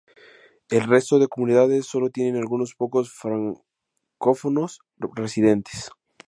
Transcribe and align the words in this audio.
El 0.71 0.81
resto 0.85 1.19
de 1.19 1.27
comunidades 1.27 1.85
sólo 1.85 2.09
tienen 2.09 2.35
algunos 2.35 2.73
pocos 2.73 3.13
francófonos 3.13 4.79
residentes. 4.97 5.91